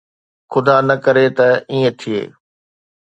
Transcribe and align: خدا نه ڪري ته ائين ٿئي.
خدا 0.51 0.77
نه 0.87 0.95
ڪري 1.05 1.27
ته 1.37 1.47
ائين 1.71 1.91
ٿئي. 1.99 2.21